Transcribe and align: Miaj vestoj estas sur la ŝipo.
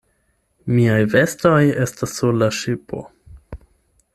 Miaj 0.77 1.03
vestoj 1.15 1.61
estas 1.83 2.17
sur 2.21 2.41
la 2.41 2.49
ŝipo. 2.61 3.03